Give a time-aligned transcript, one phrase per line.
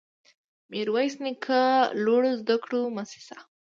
[0.71, 1.61] ميرويس نيکه
[2.03, 3.37] لوړو زده کړو مؤسسه